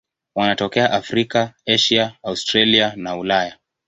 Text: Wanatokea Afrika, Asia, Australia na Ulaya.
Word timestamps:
Wanatokea 0.35 0.91
Afrika, 0.93 1.53
Asia, 1.67 2.17
Australia 2.23 2.93
na 2.95 3.15
Ulaya. 3.17 3.57